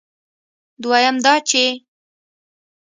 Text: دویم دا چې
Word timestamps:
دویم 0.81 1.15
دا 1.25 1.33
چې 1.49 1.65